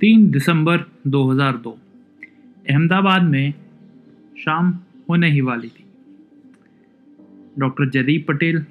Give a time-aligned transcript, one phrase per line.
[0.00, 1.70] तीन दिसंबर 2002
[2.70, 3.54] अहमदाबाद में
[4.38, 4.78] शाम
[5.10, 5.84] होने ही वाली थी।
[7.58, 8.64] डॉक्टर जयदीप पटेल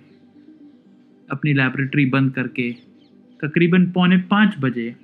[1.31, 2.71] अपनी लैबोरेटरी बंद करके
[3.43, 4.95] तकरीबन पौने पाँच बजे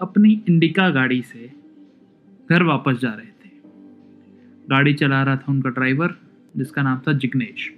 [0.00, 1.52] अपनी इंडिका गाड़ी से
[2.50, 3.50] घर वापस जा रहे थे।
[4.70, 6.14] गाड़ी चला रहा था उनका ड्राइवर
[6.56, 7.74] जिसका नाम था जिग्नेश।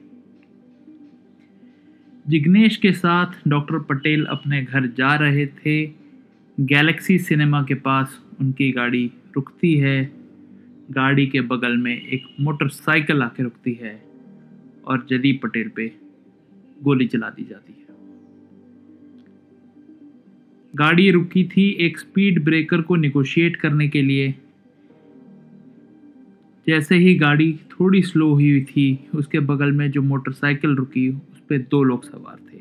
[2.28, 6.05] जिग्नेश के साथ डॉक्टर पटेल अपने घर जा रहे थे।
[6.60, 10.12] गैलेक्सी सिनेमा के पास उनकी गाड़ी रुकती है।
[10.91, 14.05] गाड़ी के बगल में एक मोटरसाइकिल आके रुकती है
[14.84, 15.92] और जदीप पटेल पे
[16.83, 17.86] गोली चला दी जाती है।
[20.75, 24.34] गाड़ी रुकी थी एक स्पीड ब्रेकर को निगोशिएट करने के लिए।
[26.67, 31.58] जैसे ही गाड़ी थोड़ी स्लो हुई थी, उसके बगल में जो मोटरसाइकिल रुकी, उस पर
[31.58, 32.61] दो लोग सवार थे।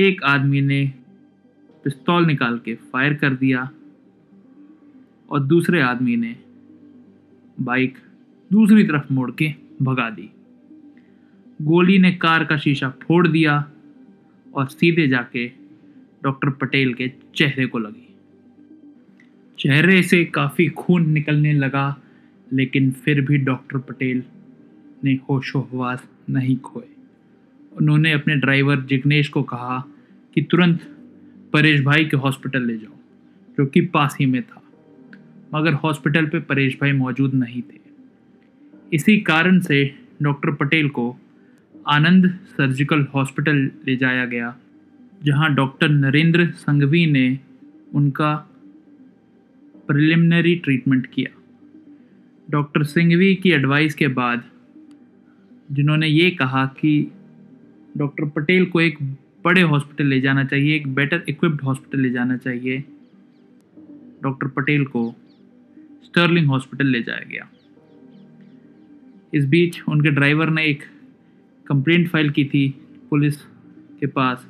[0.00, 0.92] एक आदमी ने
[1.84, 3.70] पिस्तौल निकाल के फायर कर दिया
[5.30, 6.36] और दूसरे आदमी ने
[7.60, 7.98] बाइक
[8.52, 10.30] दूसरी तरफ़ मोड़ के भगा दी।
[11.62, 13.70] गोली ने कार का शीशा फोड़ दिया
[14.54, 15.46] और सीधे जाके
[16.22, 18.14] डॉक्टर पटेल के चेहरे को लगी।
[19.58, 22.00] चेहरे से काफ़ी खून निकलने लगा,
[22.52, 24.22] लेकिन फिर भी डॉक्टर पटेल
[25.04, 26.88] ने होशोहवास नहीं खोए।
[27.76, 29.84] उन्होंने अपने ड्राइवर जिग्नेश को कहा
[30.34, 30.93] कि तुरंत
[31.54, 32.96] परेश भाई के हॉस्पिटल ले जाओ,
[33.58, 34.62] जो कि पास ही में था।
[35.54, 37.78] मगर हॉस्पिटल पे परेश भाई मौजूद नहीं थे।
[38.92, 39.78] इसी कारण से
[40.22, 41.16] डॉक्टर पटेल को
[41.88, 44.54] आनंद सर्जिकल हॉस्पिटल ले जाया गया,
[45.24, 47.38] जहाँ डॉक्टर नरेंद्र संघवी ने
[47.94, 48.34] उनका
[49.88, 51.40] प्रिलिमिनरी ट्रीटमेंट किया।
[52.50, 54.42] डॉक्टर सिंघवी की एडवाइस के बाद
[55.72, 57.12] जिन्होंने ये कहा कि
[57.96, 58.98] डॉक्टर पटेल को एक
[59.44, 62.84] बड़े हॉस्पिटल ले जाना चाहिए, एक बेटर इक्विप्ड हॉस्पिटल ले जाना चाहिए।
[64.22, 65.14] डॉक्टर पटेल को
[66.04, 67.48] स्टर्लिंग हॉस्पिटल ले जाया गया।
[69.34, 70.82] इस बीच उनके ड्राइवर ने एक
[71.66, 72.68] कंप्लेंट फ़ाइल की थी
[73.10, 73.36] पुलिस
[74.00, 74.46] के पास,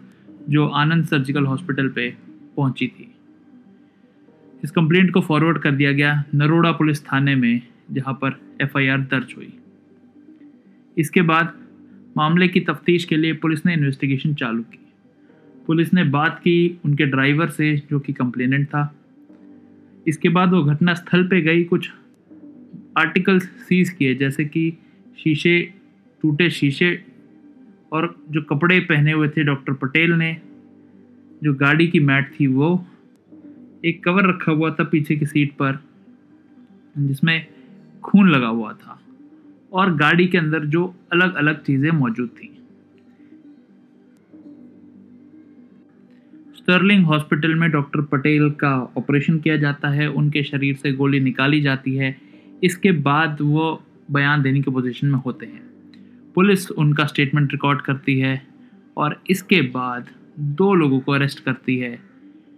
[0.49, 2.17] जो आनंद सर्जिकल हॉस्पिटल पे
[2.57, 3.15] पहुँची थी।
[4.65, 9.35] इस कंप्लेंट को फॉरवर्ड कर दिया गया नरोड़ा पुलिस थाने में, जहाँ पर एफआईआर दर्ज
[9.37, 9.53] हुई।
[10.99, 11.59] इसके बाद
[12.17, 14.84] मामले की तफ्तीश के लिए पुलिस ने इन्वेस्टिगेशन चालू की।
[15.67, 18.95] पुलिस ने बात की उनके ड्राइवर से, जो कि कंप्लेनेंट था।
[20.09, 21.91] इसके बाद वो घटना स्थल पे गई, कुछ
[22.99, 24.79] आर्टिकल्स सीज किए, जैसे कि
[25.19, 25.75] शीशे,
[26.23, 27.05] टूटे शीशे,
[27.93, 30.37] और जो कपड़े पहने हुए थे डॉक्टर पटेल ने,
[31.43, 32.87] जो गाड़ी की मैट थी वो,
[33.85, 35.79] एक कवर रखा हुआ था पीछे की सीट पर,
[36.99, 37.47] जिसमें
[38.03, 39.01] खून लगा हुआ था,
[39.73, 42.54] और गाड़ी के अंदर जो अलग अलग चीज़ें मौजूद थी।
[46.65, 51.61] स्टर्लिंग हॉस्पिटल में डॉक्टर पटेल का ऑपरेशन किया जाता है, उनके शरीर से गोली निकाली
[51.61, 52.17] जाती है।
[52.65, 55.61] इसके बाद वो बयान देने की पोजीशन में होते हैं।
[56.35, 58.47] पुलिस उनका स्टेटमेंट रिकॉर्ड करती है
[58.97, 60.09] और इसके बाद
[60.39, 61.99] दो लोगों को अरेस्ट करती है।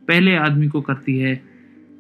[0.09, 1.43] पहले आदमी को करती है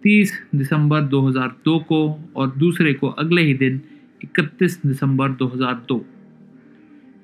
[0.03, 3.81] 30 दिसंबर 2002 को और दूसरे को अगले ही दिन
[4.25, 6.01] 31 दिसंबर 2002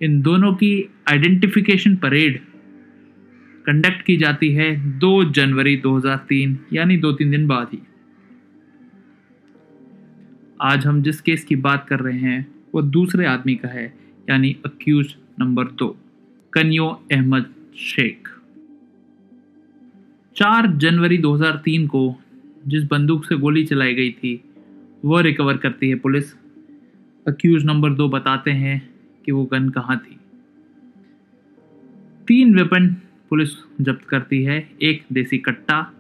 [0.03, 2.41] इन दोनों की आइडेंटिफिकेशन परेड
[3.65, 4.69] कंडक्ट की जाती है
[4.99, 7.79] 2 जनवरी 2003 यानी दो तीन दिन बाद ही।
[10.61, 13.85] आज हम जिस केस की बात कर रहे हैं, वो दूसरे आदमी का है,
[14.31, 15.89] यानी अक्यूज नंबर दो,
[16.53, 18.29] कन्यो अहमद शेख।
[20.37, 22.03] 4 जनवरी 2003 को
[22.67, 24.41] जिस बंदूक से गोली चलाई गई थी
[25.05, 26.35] वह रिकवर करती है पुलिस।
[27.27, 28.77] अक्यूज नंबर दो बताते हैं
[29.27, 30.19] कि वो गन कहाँ थी।
[32.29, 32.95] तीन वेपन
[33.33, 33.51] पुलिस
[33.81, 35.93] जब्त करती है एक देसी कट्टा,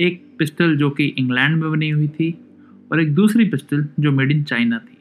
[0.00, 2.30] एक पिस्टल जो कि इंग्लैंड में बनी हुई थी
[2.92, 4.96] और एक दूसरी पिस्टल जो मेड इन चाइना थी।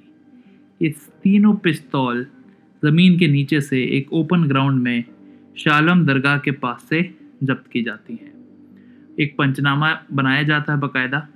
[0.81, 0.89] ये
[1.23, 2.25] तीनों पिस्तौल
[2.83, 5.03] ज़मीन के नीचे से एक ओपन ग्राउंड में
[5.57, 7.01] शालम दरगाह के पास से
[7.43, 8.31] जब्त की जाती हैं।
[9.19, 11.27] एक पंचनामा बनाया जाता है बाकायदा।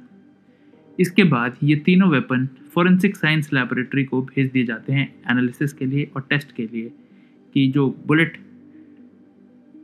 [1.00, 5.86] इसके बाद ये तीनों वेपन फॉरेंसिक साइंस लेबोरेटरी को भेज दिए जाते हैं एनालिसिस के
[5.86, 6.92] लिए और टेस्ट के लिए
[7.56, 8.38] कि जो बुलेट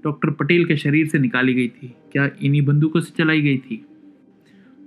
[0.03, 3.85] डॉक्टर पटेल के शरीर से निकाली गई थी। क्या इन्हीं बंदूकों से चलाई गई थी?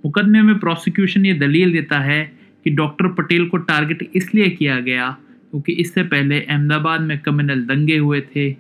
[0.05, 2.33] मुकदमे में प्रोसिक्यूशन ये दलील देता है
[2.65, 5.19] कि डॉक्टर पटेल को टारगेट इसलिए किया गया
[5.51, 8.51] क्योंकि इससे पहले अहमदाबाद में कम्युनल दंगे हुए थे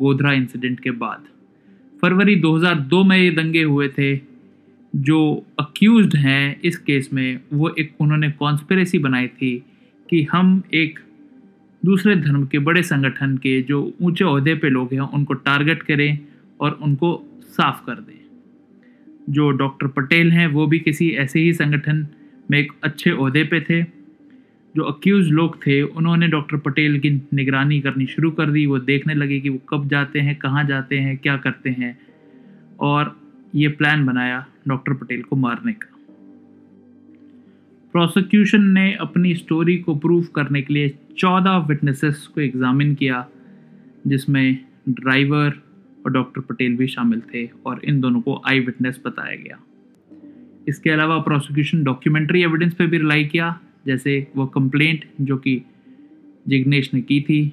[0.00, 1.24] गोधरा इंसिडेंट के बाद।
[2.02, 4.20] फरवरी 2002 में ये दंगे हुए थे।
[4.96, 9.64] जो अक्यूज हैं इस केस में, वो एक उन्होंने कॉन्स्परेसी बनाई थी
[10.10, 10.98] कि हम एक
[11.84, 16.18] दूसरे धर्म के बड़े संगठन के जो ऊँचे अहदे पे लोग हैं, उनको टारगेट करें
[16.60, 18.24] और उनको साफ़ कर दें।
[19.30, 22.06] जो डॉक्टर पटेल हैं, वो भी किसी ऐसे ही संगठन
[22.50, 23.82] में एक अच्छे अहदे पे थे।
[24.76, 29.14] जो अक्यूज लोग थे, उन्होंने डॉक्टर पटेल की निगरानी करनी शुरू कर दी। वो देखने
[29.14, 31.98] लगे कि वो कब जाते हैं, कहाँ जाते हैं, क्या करते हैं
[32.80, 33.20] और
[33.54, 35.90] ये प्लान बनाया डॉक्टर पटेल को मारने का।
[37.92, 43.26] प्रोसिक्यूशन ने अपनी स्टोरी को प्रूव करने के लिए चौदह विटनेसेस को एग्जामिन किया,
[44.06, 44.58] जिसमें
[44.88, 45.60] ड्राइवर
[46.06, 49.58] और डॉक्टर पटेल भी शामिल थे और इन दोनों को आई विटनेस बताया गया।
[50.68, 55.60] इसके अलावा प्रोसिक्यूशन डॉक्यूमेंट्री एविडेंस पे भी रिलाई किया, जैसे वो कंप्लेंट जो कि
[56.48, 57.52] जिग्नेश ने की थी।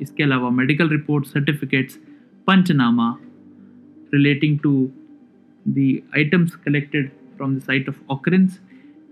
[0.00, 1.98] इसके अलावा medical report certificates
[2.46, 3.14] panchnama
[4.14, 4.90] relating to
[5.66, 8.60] the items collected from the site of occurrence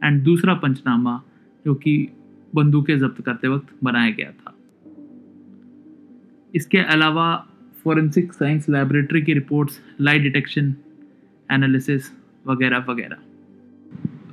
[0.05, 1.21] and दूसरा पंचनामा
[1.65, 1.97] जो कि
[2.55, 4.55] बंदूकें जब्त करते वक्त बनाया गया था।
[6.55, 7.49] इसके अलावा
[7.85, 10.75] फोरेंसिक साइंस लैबोरेटरी की रिपोर्ट्स लाइट डिटेक्शन
[11.51, 12.03] एनालिसिस
[12.47, 13.17] वगैरह वगैरह।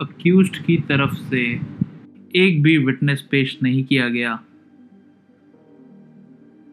[0.02, 1.60] अक्यूज की तरफ़ से
[2.36, 4.44] एक भी विटनेस पेश नहीं किया गया।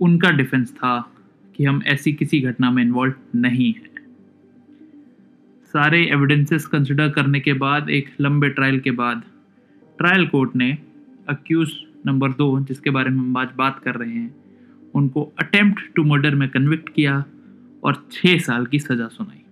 [0.01, 1.13] उनका डिफेंस था
[1.57, 3.91] कि हम ऐसी किसी घटना में इन्वॉल्व नहीं हैं।
[5.67, 9.23] सारे एविडेंसेस कंसिडर करने के बाद, एक लंबे ट्रायल के बाद
[9.99, 10.79] ट्रायल कोर्ट ने
[11.31, 11.73] अक्यूज
[12.07, 14.35] नंबर दो, जिसके बारे में हम आज बात कर रहे हैं,
[14.95, 17.25] उनको अटेम्प्ट टू मर्डर में कन्विक्ट किया
[17.83, 19.43] और छः साल की सज़ा सुनाई।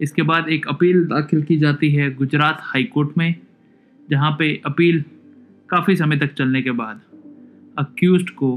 [0.00, 3.34] इसके बाद एक अपील दाखिल की जाती है गुजरात हाई कोर्ट में,
[4.08, 5.02] जहाँ पे अपील
[5.70, 7.00] काफ़ी समय तक चलने के बाद
[7.78, 8.54] अक्यूज को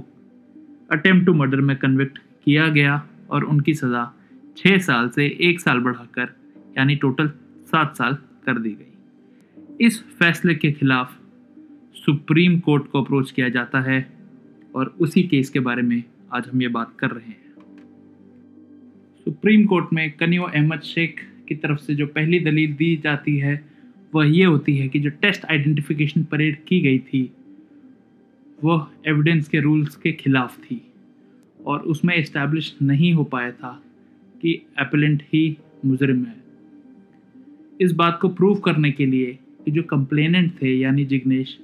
[0.92, 4.12] अटेम्प्ट टू मर्डर में कन्विक्ट किया गया और उनकी सज़ा
[4.57, 6.36] छः साल से एक साल बढ़ाकर,
[6.77, 7.27] यानी टोटल
[7.68, 11.18] सात साल कर दी गई। इस फैसले के खिलाफ
[12.06, 14.13] सुप्रीम कोर्ट को अप्रोच किया जाता है
[14.75, 16.03] और उसी केस के बारे में
[16.33, 17.42] आज हम ये बात कर रहे हैं।
[19.25, 23.65] सुप्रीम कोर्ट में कनियो अहमद शेख की तरफ़ से जो पहली दलील दी जाती है,
[24.15, 27.31] वह ये होती है कि जो टेस्ट आइडेंटिफिकेशन परेड की गई थी,
[28.63, 30.81] वह एविडेंस के रूल्स के खिलाफ थी
[31.65, 33.83] और उसमें इस्टेब्लिश नहीं हो पाया था
[34.42, 36.36] कि एपलेंट ही मुजरिम है।
[37.81, 41.59] इस बात को प्रूव करने के लिए कि जो कंप्लेनेंट थे, यानी जिग्नेश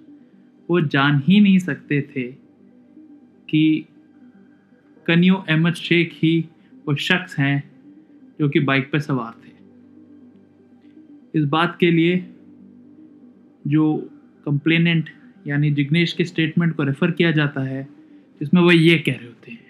[0.69, 2.23] वो जान ही नहीं सकते थे
[3.49, 3.85] कि
[5.05, 6.49] कनियो अहमद शेख ही
[6.87, 7.71] वो शख्स हैं
[8.39, 9.51] जो कि बाइक पर सवार थे।
[11.39, 12.25] इस बात के लिए
[13.67, 14.09] जो
[14.45, 15.09] कंप्लेनेंट
[15.47, 17.87] यानी जिग्नेश के स्टेटमेंट को रेफ़र किया जाता है,
[18.39, 19.65] जिसमें वो ये कह रहे होते हैं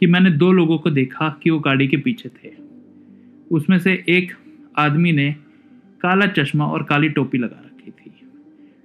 [0.00, 2.52] कि मैंने दो लोगों को देखा कि वो गाड़ी के पीछे थे।
[3.50, 4.32] उसमें से एक
[4.76, 5.36] आदमी ने
[6.00, 8.12] काला चश्मा और काली टोपी लगा रखी थी।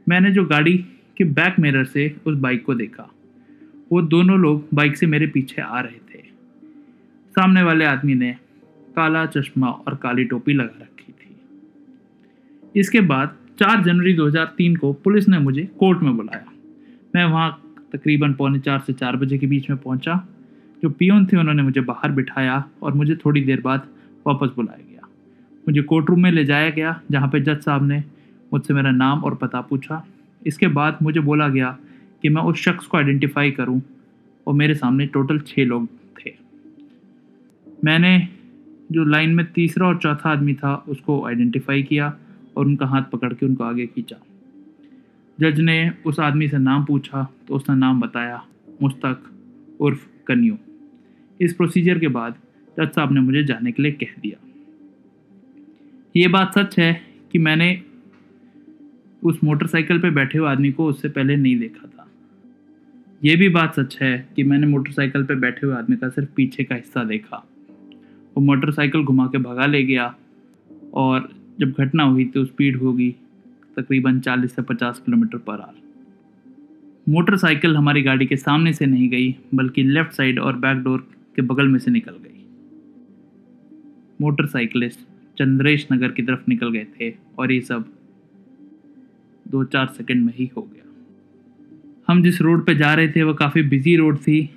[0.10, 0.86] मैंने जो गाड़ी
[1.20, 3.12] के बैक मिरर से उस बाइक को देखा।
[3.92, 6.24] वो दोनों लोग बाइक से मेरे पीछे आ रहे थे।
[7.32, 8.32] सामने वाले आदमी ने
[8.96, 11.36] काला चश्मा और काली टोपी लगा रखी थी।
[12.80, 16.46] इसके बाद 4 जनवरी 2003 को पुलिस ने मुझे कोर्ट में बुलाया।
[17.16, 20.28] मैं वहाँ तकरीबन पौने चार से चार बजे के बीच में पहुँचा।
[20.84, 23.88] जो पियोन थे, उन्होंने मुझे बाहर बिठाया और मुझे थोड़ी देर बाद
[24.28, 25.08] वापस बुलाया गया।
[25.68, 28.04] मुझे कोर्ट रूम में ले जाया गया, जहाँ पे जज साहब ने
[28.54, 30.08] मुझसे मेरा नाम और पता पूछा।
[30.42, 31.78] इसके बाद मुझे बोला गया
[32.24, 33.82] कि मैं उस शख्स को आइडेंटिफाई करूँ
[34.48, 36.34] और मेरे सामने टोटल छः लोग थे।
[37.84, 38.28] मैंने
[38.92, 42.14] जो लाइन में तीसरा और चौथा आदमी था, उसको आइडेंटिफाई किया
[42.58, 44.16] और उनका हाथ पकड़ के उनको आगे खींचा।
[45.38, 48.44] जज ने उस आदमी से नाम पूछा तो उसने नाम बताया,
[48.82, 49.30] मुस्तक
[49.80, 50.58] उर्फ़ कन्यू।
[51.40, 52.36] इस प्रोसीजर के बाद
[52.78, 54.38] जज साहब ने मुझे जाने के लिए कह दिया।
[56.16, 56.94] ये बात सच है
[57.32, 57.72] कि मैंने
[59.24, 62.08] उस मोटरसाइकिल पे बैठे हुए आदमी को उससे पहले नहीं देखा था।
[63.24, 66.64] ये भी बात सच है कि मैंने मोटरसाइकिल पे बैठे हुए आदमी का सिर्फ़ पीछे
[66.64, 67.38] का हिस्सा देखा।
[68.38, 70.16] वो मोटरसाइकिल घुमा के भगा ले गया
[70.94, 73.16] और जब घटना हुई तो स्पीड होगी
[73.78, 75.74] तकरीबन 40 से 50 किलोमीटर पर आर।
[77.10, 81.42] मोटरसाइकिल हमारी गाड़ी के सामने से नहीं गई, बल्कि लेफ़्ट साइड और बैक डोर के
[81.42, 82.46] बगल में से निकल गई।
[84.22, 85.00] मोटरसाइकिलिस्ट
[85.40, 87.86] चंद्रेश नगर की तरफ़ निकल गए थे और ये सब
[89.52, 90.86] दो चार सेकंड में ही हो गया।
[92.08, 94.50] हम जिस रोड पे जा रहे थे, वो काफ़ी बिज़ी रोड थी।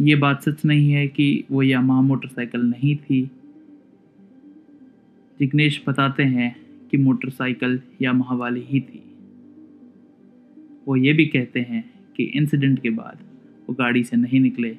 [0.00, 3.30] ये बात सच नहीं है कि वो यामाहा मोटरसाइकिल नहीं थी।
[5.38, 6.56] जिग्नेश बताते हैं
[6.90, 9.02] कि मोटरसाइकिल यामाहा वाली ही थी।
[10.88, 13.18] वो ये भी कहते हैं कि इंसिडेंट के बाद
[13.68, 14.76] वो गाड़ी से नहीं निकले।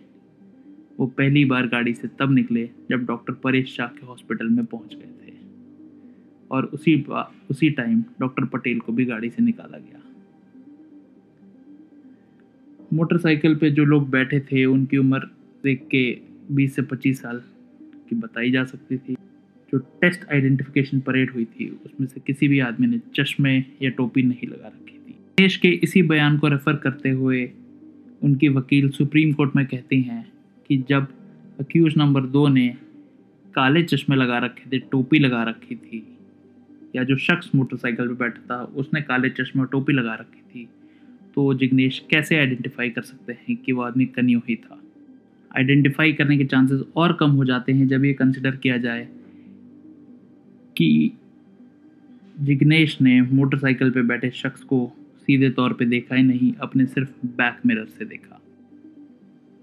[1.00, 4.95] वो पहली बार गाड़ी से तब निकले जब डॉक्टर परेश शाह के हॉस्पिटल में पहुँच
[4.95, 5.33] गए थे।
[6.53, 7.05] और उसी
[7.51, 10.00] उसी टाइम डॉक्टर पटेल को भी गाड़ी से निकाला गया।
[12.93, 15.19] मोटरसाइकिल पे जो लोग बैठे थे, उनकी उम्र
[15.63, 16.19] देख के
[16.51, 17.41] 20 से 25 साल
[18.10, 19.13] की बताई जा सकती थी।
[19.74, 24.24] जो टेस्ट आइडेंटिफिकेशन परेड हुई थी, उसमें से किसी भी आदमी ने चश्मे या टोपी
[24.24, 27.51] नहीं लगा रखी थी। देश के इसी बयान को रेफर करते हुए
[28.24, 30.31] उनकी वकील सुप्रीम कोर्ट में कहती हैं
[30.67, 31.07] कि जब
[31.60, 32.77] अक्यूज नंबर दो ने
[33.55, 36.12] काले चश्मे लगा रखे थे, टोपी लगा रखी थी
[36.96, 40.68] या जो शख्स मोटरसाइकिल पर बैठा था, उसने काले चश्मे टोपी लगा रखी थी।
[41.36, 44.80] तो जिग्नेश कैसे आइडेंटिफाई कर सकते हैं कि वो आदमी कनियो ही था?
[45.58, 49.08] आइडेंटिफाई करने के चांसेस और कम हो जाते हैं जब ये कंसिडर किया जाए
[50.78, 51.12] कि
[52.40, 57.10] जिग्नेश ने मोटरसाइकिल पर बैठे शख्स को सीधे तौर पे देखा ही नहीं, अपने सिर्फ़
[57.26, 58.42] बैक मिरर से देखा।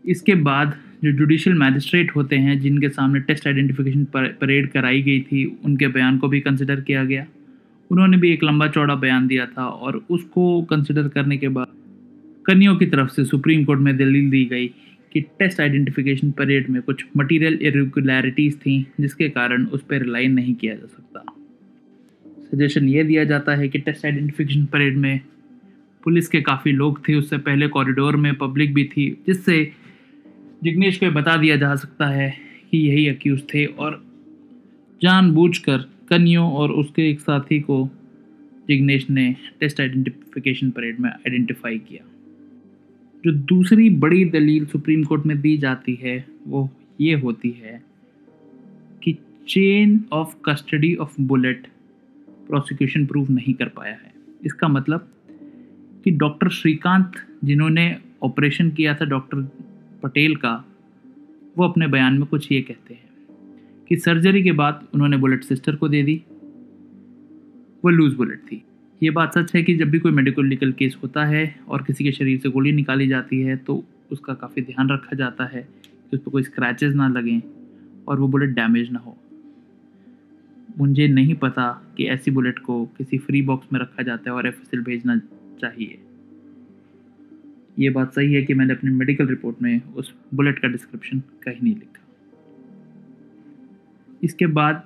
[0.05, 5.45] इसके बाद जो जुडिशल मैजिस्ट्रेट होते हैं, जिनके सामने टेस्ट आइडेंटिफिकेशन परेड कराई गई थी,
[5.65, 7.27] उनके बयान को भी कंसिडर किया गया।
[7.91, 11.67] उन्होंने भी एक लंबा चौड़ा बयान दिया था और उसको कंसिडर करने के बाद
[12.47, 14.67] कनियों की तरफ़ से सुप्रीम कोर्ट में दलील दी गई
[15.13, 20.55] कि टेस्ट आइडेंटिफिकेशन परेड में कुछ मटेरियल इरेगुलरिटीज़ थी, जिसके कारण उस पर रिलाई नहीं
[20.55, 21.25] किया जा सकता।
[22.53, 25.21] सजेशन ये दिया जाता है कि टेस्ट आइडेंटिफिकेशन परेड में
[26.05, 29.73] पुलिस के काफ़ी लोग थे, उससे पहले कॉरिडोर में पब्लिक भी थी, जिससे
[30.65, 32.35] जिग्नेश को बता दिया जा सकता है
[32.71, 34.05] कि यही अक्यूज़ थे और
[35.03, 37.91] जानबूझकर कनियों और उसके एक साथी को
[38.69, 42.07] जिग्नेश ने टेस्ट आइडेंटिफिकेशन परेड में आइडेंटिफाई किया।
[43.25, 47.83] जो दूसरी बड़ी दलील सुप्रीम कोर्ट में दी जाती है, वो ये होती है
[49.03, 51.67] कि chain of custody of bullet
[52.29, 54.13] prosecution prove नहीं कर पाया है।
[54.45, 55.09] इसका मतलब
[56.05, 57.13] कि डॉक्टर श्रीकांत,
[57.45, 59.51] जिन्होंने ऑपरेशन किया था डॉक्टर
[60.03, 60.53] पटेल का,
[61.59, 63.09] वो अपने बयान में कुछ ये कहते हैं
[63.89, 66.23] कि सर्जरी के बाद उन्होंने बुलेट सिस्टर को दे दी।
[67.85, 68.63] वो लूज बुलेट थी।
[69.03, 72.05] ये बात सच है कि जब भी कोई मेडिकल लीगल केस होता है और किसी
[72.05, 75.63] के शरीर से गोली निकाली जाती है तो उसका काफ़ी ध्यान रखा जाता है
[76.11, 77.41] कि उस पर कोई स्क्रैचेस ना लगें
[78.09, 79.17] और वो बुलेट डैमेज ना हो।
[80.79, 84.47] मुझे नहीं पता कि ऐसी बुलेट को किसी फ्री बॉक्स में रखा जाता है और
[84.47, 85.17] एफएसएल भेजना
[85.61, 85.99] चाहिए।
[87.81, 91.61] ये बात सही है कि मैंने अपनी मेडिकल रिपोर्ट में उस बुलेट का डिस्क्रिप्शन कहीं
[91.63, 92.07] नहीं लिखा।
[94.23, 94.85] इसके बाद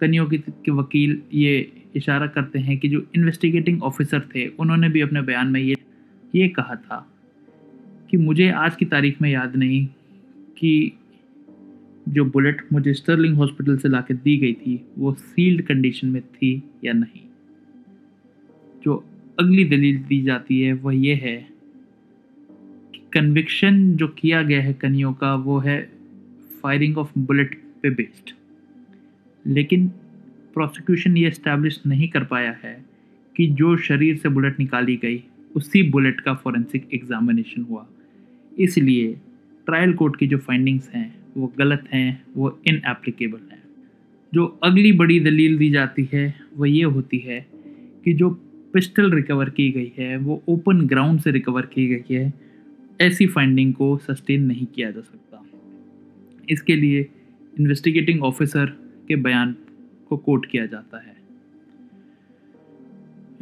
[0.00, 5.22] कनियों के वकील ये इशारा करते हैं कि जो इन्वेस्टिगेटिंग ऑफिसर थे, उन्होंने भी अपने
[5.22, 5.74] बयान में ये
[6.34, 7.10] ये कहा था
[8.10, 9.86] कि मुझे आज की तारीख में याद नहीं
[10.58, 10.98] कि
[12.08, 16.62] जो बुलेट मुझे स्टर्लिंग हॉस्पिटल से लाके दी गई थी, वो सील्ड कंडीशन में थी
[16.84, 17.20] या नहीं।
[18.84, 19.04] जो
[19.40, 21.53] अगली दलील दी जाती है, वह ये है
[23.14, 25.90] कन्विक्शन जो किया गया है कनियों का, वो है
[26.62, 28.34] फायरिंग ऑफ़ बुलेट पे बेस्ड
[29.46, 29.88] लेकिन
[30.54, 32.84] प्रोसिक्यूशन ये इस्टेब्लिश नहीं कर पाया है
[33.36, 35.24] कि जो शरीर से बुलेट निकाली गई,
[35.56, 37.86] उसी बुलेट का फॉरेंसिक एग्जामिनेशन हुआ।
[38.58, 39.12] इसलिए
[39.66, 43.62] ट्रायल कोर्ट की जो फाइंडिंग्स हैं, वो गलत हैं, वो इनएप्लीकेबल हैं।
[44.34, 47.46] जो अगली बड़ी दलील दी जाती है, वो ये होती है
[48.04, 48.30] कि जो
[48.72, 52.43] पिस्टल रिकवर की गई है, वो ओपन ग्राउंड से रिकवर की गई है
[53.00, 55.46] ऐसी फाइंडिंग को सस्टेन नहीं किया जा सकता।
[56.50, 57.10] इसके लिए
[57.60, 58.66] इन्वेस्टिगेटिंग ऑफिसर
[59.08, 59.56] के बयान
[60.08, 61.16] को कोट किया जाता है।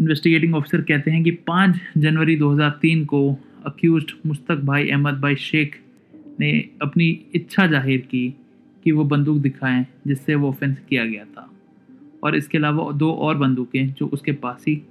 [0.00, 5.80] इन्वेस्टिगेटिंग ऑफिसर कहते हैं कि 5 जनवरी 2003 को अक्यूज मुस्तक भाई अहमद भाई शेख
[6.40, 8.34] ने अपनी इच्छा ज़ाहिर की
[8.84, 11.50] कि वो बंदूक दिखाएँ, जिससे वो ऑफेंस किया गया था।
[12.22, 14.82] और इसके अलावा दो और बंदूकें जो उसके पास ही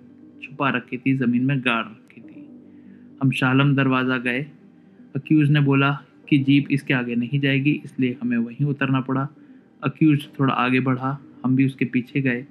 [0.43, 1.83] छुपा रखी थी, ज़मीन में गाड़
[3.21, 4.39] हम शालम दरवाज़ा गए,
[5.15, 5.91] अक्यूज़ ने बोला
[6.29, 9.27] कि जीप इसके आगे नहीं जाएगी, इसलिए हमें वहीं उतरना पड़ा।
[9.83, 12.45] अक्यूज थोड़ा आगे बढ़ा, हम भी उसके पीछे गए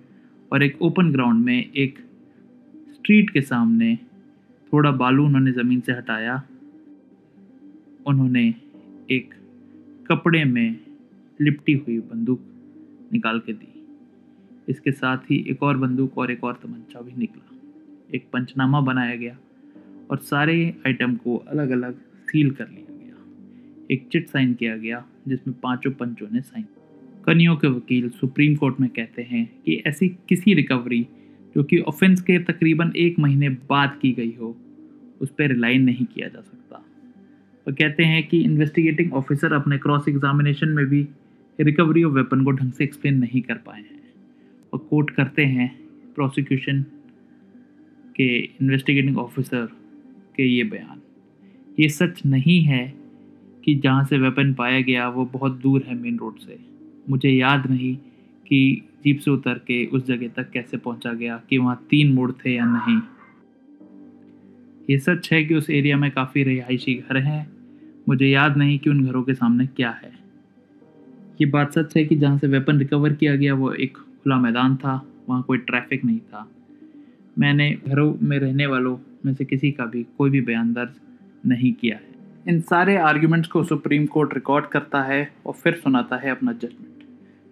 [0.52, 1.98] और एक ओपन ग्राउंड में एक
[2.90, 3.96] स्ट्रीट के सामने
[4.72, 6.42] थोड़ा बालू उन्होंने ज़मीन से हटाया।
[8.06, 8.46] उन्होंने
[9.10, 9.34] एक
[10.10, 10.76] कपड़े में
[11.40, 12.40] लिपटी हुई बंदूक
[13.12, 13.84] निकाल के दी।
[14.68, 17.56] इसके साथ ही एक और बंदूक और एक और तमंचा भी निकला।
[18.14, 19.36] एक पंचनामा बनाया गया।
[20.10, 23.14] और सारे आइटम को अलग अलग सील कर लिया गया।
[23.90, 26.64] एक चिट साइन किया गया, जिसमें पाँचों पंचों ने साइन
[27.26, 31.06] कनियों के वकील सुप्रीम कोर्ट में कहते हैं कि ऐसी किसी रिकवरी
[31.56, 34.56] जो कि ऑफेंस के तकरीबन एक महीने बाद की गई हो,
[35.20, 36.84] उस पर रिलाई नहीं किया जा सकता।
[37.66, 41.08] और कहते हैं कि इन्वेस्टिगेटिंग ऑफिसर अपने क्रॉस एग्जामिनेशन में भी
[41.60, 44.00] रिकवरी ऑफ़ वेपन को ढंग से एक्सप्लेन नहीं कर पाए हैं।
[44.72, 45.80] और कोर्ट करते हैं
[46.14, 46.82] प्रोसिक्यूशन
[48.16, 49.79] के इन्वेस्टिगेटिंग ऑफिसर
[50.36, 51.00] के ये बयान।
[51.80, 52.94] ये सच नहीं है
[53.64, 56.58] कि जहाँ से वेपन पाया गया, वो बहुत दूर है मेन रोड से।
[57.10, 57.96] मुझे याद नहीं
[58.46, 62.32] कि जीप से उतर के उस जगह तक कैसे पहुँचा गया, कि वहाँ तीन मोड़
[62.32, 63.00] थे या नहीं।
[64.90, 67.52] ये सच है कि उस एरिया में काफ़ी रिहायशी घर हैं।
[68.08, 70.12] मुझे याद नहीं कि उन घरों के सामने क्या है।
[71.40, 74.76] ये बात सच है कि जहाँ से वेपन रिकवर किया गया, वो एक खुला मैदान
[74.76, 76.50] था, वहाँ कोई ट्रैफ़िक नहीं था।
[77.38, 78.96] मैंने घरों में रहने वालों
[79.26, 80.90] में से किसी का भी कोई भी बयान दर्ज
[81.46, 82.08] नहीं किया है।
[82.48, 87.04] इन सारे आर्ग्यूमेंट्स को सुप्रीम कोर्ट रिकॉर्ड करता है और फिर सुनाता है अपना जजमेंट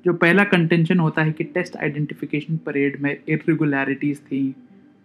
[0.04, 4.54] जो पहला कंटेंशन होता है कि टेस्ट आइडेंटिफिकेशन परेड में इरेगुलरिटीज़ थी,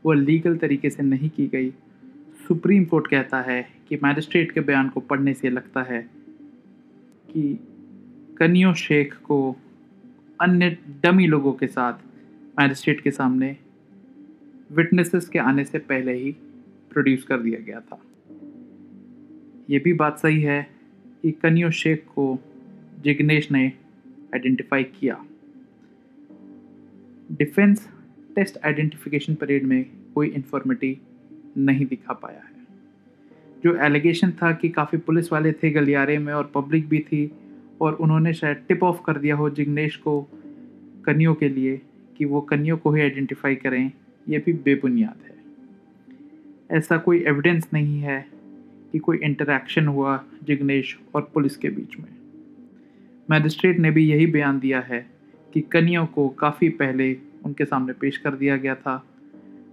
[0.06, 1.72] वो लीगल तरीके से नहीं की गई।
[2.48, 6.10] सुप्रीम कोर्ट कहता है कि मैजिस्ट्रेट के बयान को पढ़ने से लगता है
[7.30, 7.60] कि
[8.38, 9.56] कनियो शेख को
[10.42, 11.94] अन्य डमी लोगों के साथ
[12.60, 13.58] मैजिस्ट्रेट के सामने
[14.72, 16.36] विटनेसेस के आने से पहले ही
[16.94, 18.02] प्रोड्यूस कर दिया गया था।
[19.70, 20.68] ये भी बात सही है
[21.22, 22.40] कि कनियो शेख को
[23.04, 23.68] जिग्नेश ने
[24.34, 25.26] आइडेंटिफाई किया।
[27.32, 27.90] डिफेंस
[28.36, 29.86] टेस्ट आइडेंटिफिकेशन परेड में
[30.16, 30.98] कोई इन्फॉर्मेटिव
[31.58, 32.54] नहीं दिखा पाया है।
[33.64, 37.32] जो एलिगेशन था कि काफ़ी पुलिस वाले थे गलियारे में और पब्लिक भी थी
[37.82, 40.22] और उन्होंने शायद टिप ऑफ़ कर दिया हो जिग्नेश को
[41.06, 41.82] कनियों के लिए
[42.18, 43.92] कि वो कनियों को ही आइडेंटिफाई करें,
[44.30, 45.33] ये भी बेबुनियाद है।
[46.72, 48.26] ऐसा कोई एविडेंस नहीं है
[48.92, 52.10] कि कोई इंटरेक्शन हुआ जिग्नेश और पुलिस के बीच में।
[53.30, 55.10] मैजिस्ट्रेट ने भी यही बयान दिया है
[55.54, 59.06] कि कनियों को काफ़ी पहले उनके सामने पेश कर दिया गया था।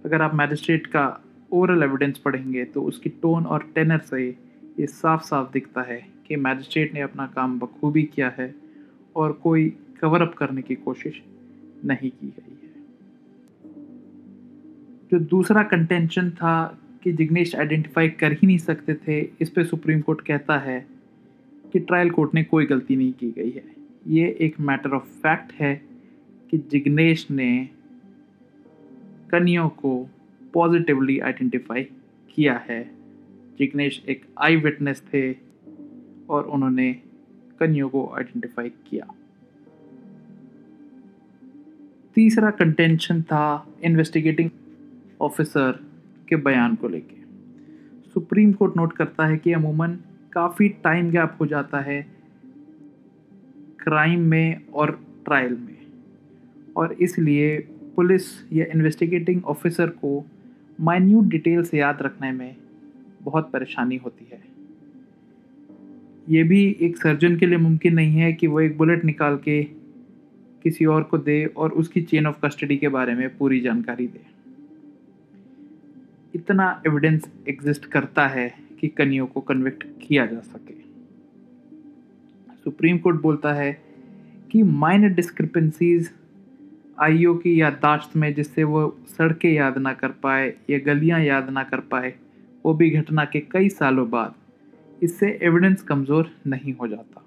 [0.05, 1.21] अगर आप मैजिस्ट्रेट का
[1.51, 4.37] ओरल एविडेंस पढ़ेंगे तो उसकी टोन और टेनर से
[4.79, 8.55] ये साफ़ साफ़ दिखता है कि मैजिस्ट्रेट ने अपना काम बखूबी किया है
[9.15, 11.21] और कोई कवर अप करने की कोशिश
[11.85, 12.71] नहीं की गई है।
[15.11, 20.01] जो दूसरा कंटेंशन था कि जिग्नेश आइडेंटिफाई कर ही नहीं सकते थे, इस पे सुप्रीम
[20.01, 20.87] कोर्ट कहता है
[21.73, 23.63] कि ट्रायल कोर्ट ने कोई गलती नहीं की गई है।
[24.07, 25.81] ये एक मैटर ऑफ़ फैक्ट है
[26.51, 27.69] कि जिग्नेश ने
[29.31, 30.09] कनियों को
[30.53, 31.83] पॉजिटिवली आइडेंटिफाई
[32.35, 32.91] किया है।
[33.59, 35.35] जिग्नेश एक आई विटनेस थे
[36.29, 37.01] और उन्होंने
[37.59, 39.15] कनियों को आइडेंटिफाई किया।
[42.15, 44.49] तीसरा कंटेंशन था इन्वेस्टिगेटिंग
[45.21, 45.90] ऑफिसर
[46.31, 47.19] के बयान को लेके।
[48.13, 49.97] सुप्रीम कोर्ट नोट करता है कि अमूमन
[50.33, 52.01] काफ़ी टाइम गैप हो जाता है
[53.83, 54.91] क्राइम में और
[55.25, 55.77] ट्रायल में।
[56.75, 57.57] और इसलिए
[57.95, 60.25] पुलिस या इन्वेस्टिगेटिंग ऑफिसर को
[60.81, 62.55] माइन्यूट डिटेल्स याद रखने में
[63.21, 64.41] बहुत परेशानी होती है।
[66.29, 69.63] ये भी एक सर्जन के लिए मुमकिन नहीं है कि वो एक बुलेट निकाल के
[70.63, 74.30] किसी और को दे और उसकी चेन ऑफ़ कस्टडी के बारे में पूरी जानकारी दे।
[76.35, 78.47] इतना एविडेंस एग्जिस्ट करता है
[78.79, 80.73] कि कनियों को कन्विक्ट किया जा सके।
[82.63, 83.71] सुप्रीम कोर्ट बोलता है
[84.51, 86.09] कि माइनर डिस्क्रिपेंसीज
[86.99, 91.63] आइयों की याददाश्त में जिससे वो सड़कें याद ना कर पाए या गलियाँ याद ना
[91.63, 92.13] कर पाए,
[92.65, 94.33] वो भी घटना के कई सालों बाद।
[95.03, 97.25] इससे एविडेंस कमज़ोर नहीं हो जाता।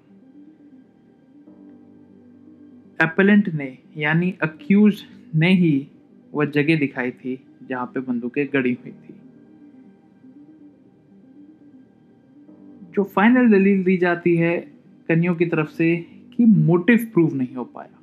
[3.03, 5.03] एपेलेंट ने, यानी अक्यूज
[5.35, 5.87] ने ही
[6.33, 9.13] वह जगह दिखाई थी जहाँ पे बंदूकें गड़ी हुई थी।
[12.93, 14.57] जो फाइनल दलील दी जाती है
[15.07, 15.95] कनियों की तरफ़ से
[16.35, 17.99] कि मोटिव प्रूव नहीं हो पाया,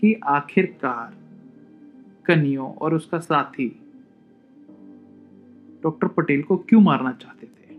[0.00, 1.16] कि आखिरकार
[2.26, 3.68] कनियो और उसका साथी
[5.82, 7.76] डॉक्टर पटेल को क्यों मारना चाहते थे?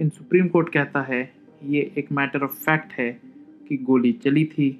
[0.00, 1.32] इन सुप्रीम कोर्ट कहता है,
[1.64, 3.20] ये एक मैटर ऑफ़ फैक्ट है
[3.68, 4.70] कि गोली चली थी।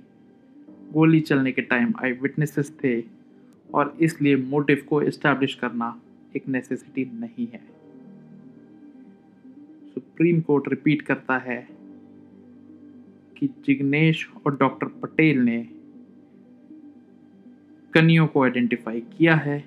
[0.93, 3.22] गोली चलने के टाइम आई विटनेसेस थे।
[3.75, 6.01] और इसलिए मोटिव को इस्टेब्लिश करना
[6.37, 7.61] एक नेसेसिटी नहीं है।
[9.95, 11.69] सुप्रीम कोर्ट रिपीट करता है
[13.39, 15.69] कि जिग्नेश और डॉक्टर पटेल ने
[17.95, 19.65] कनियों को आइडेंटिफाई किया है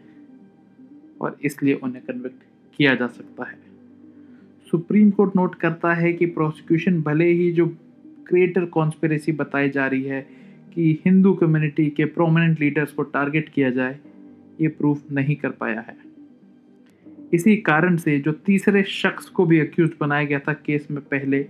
[1.22, 2.44] और इसलिए उन्हें कन्विक्ट
[2.78, 3.58] किया जा सकता है।
[4.72, 7.68] सुप्रीम कोर्ट नोट करता है कि प्रोसिक्यूशन भले ही जो
[8.28, 10.45] क्रिएटर कॉन्स्पिरेसी बताई जा रही है
[10.76, 14.00] कि हिंदू कम्युनिटी के प्रोमिनेंट लीडर्स को टारगेट किया जाए,
[14.62, 15.98] ये प्रूफ नहीं कर पाया है।
[17.34, 21.48] इसी कारण से जो तीसरे शख्स को भी अक्यूज बनाया गया था केस में पहले,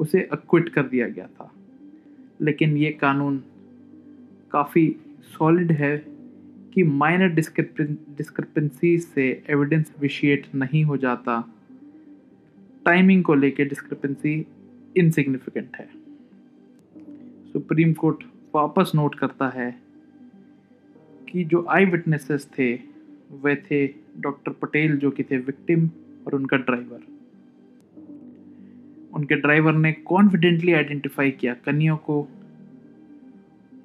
[0.00, 1.54] उसे अक्विट कर दिया गया था।
[2.40, 3.42] लेकिन ये कानून
[4.50, 6.06] काफ़ी सॉलिड है
[6.74, 11.54] कि माइनर डिस्क्रिपेंसी से एविडेंस विशिएट नहीं हो जाता।
[12.84, 14.46] टाइमिंग को लेकर डिस्क्रिपेंसी
[14.96, 15.88] इनसिग्निफिकेंट है।
[17.52, 19.80] सुप्रीम कोर्ट वापस नोट करता है
[21.28, 22.74] कि जो आई विटनेसेस थे,
[23.32, 23.86] वे थे
[24.18, 25.90] डॉक्टर पटेल, जो कि थे विक्टिम
[26.26, 27.00] और उनका ड्राइवर।
[29.14, 32.28] उनके ड्राइवर ने कॉन्फिडेंटली आइडेंटिफाई किया। कन्यों को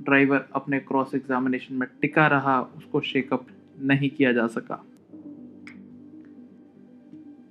[0.01, 3.47] ड्राइवर अपने क्रॉस एग्जामिनेशन में टिका रहा, उसको शेकअप
[3.81, 4.85] नहीं किया जा सका।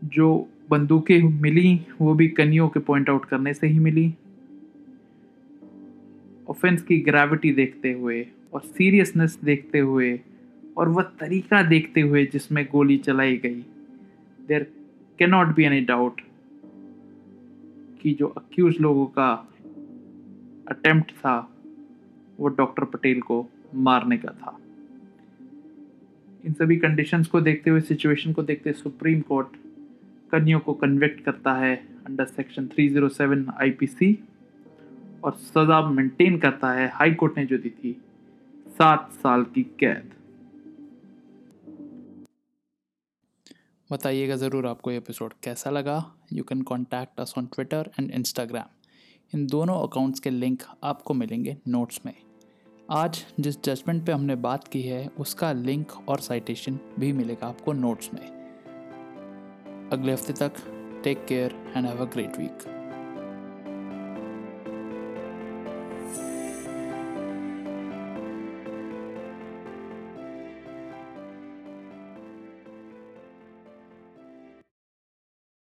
[0.05, 4.15] जो बंदूकें मिली, वो भी कनियों के पॉइंट आउट करने से ही मिली।
[6.49, 10.21] ऑफेंस की ग्रेविटी देखते हुए और सीरियसनेस देखते हुए
[10.77, 13.65] और वह तरीका देखते हुए जिसमें गोली चलाई गई।
[14.49, 14.73] There
[15.19, 16.21] can not be any doubt
[18.03, 19.49] कि जो अक्यूज लोगों का
[20.69, 21.53] अटेम्प्ट था,
[22.41, 24.59] वो डॉक्टर पटेल को मारने का था।
[26.47, 29.57] इन सभी कंडीशंस को देखते हुए सिचुएशन को देखते हुए सुप्रीम कोर्ट
[30.33, 34.19] कन्यों को कन्विक्ट करता है अंडर सेक्शन 307 आईपीसी
[35.27, 37.93] और सज़ा मेंटेन करता है हाई कोर्ट ने जो दी थी
[38.77, 40.11] सात साल की कैद।
[43.91, 48.75] बताइएगा ज़रूर आपको ये एपिसोड कैसा लगा। You can contact us on Twitter and Instagram
[49.33, 52.15] इन दोनों अकाउंट्स के लिंक आपको मिलेंगे नोट्स में।
[52.93, 57.73] आज जिस जजमेंट पे हमने बात की है, उसका लिंक और साइटेशन भी मिलेगा आपको
[57.73, 58.27] नोट्स में।
[59.93, 60.63] अगले हफ़्ते तक
[61.05, 62.76] take care and have a great week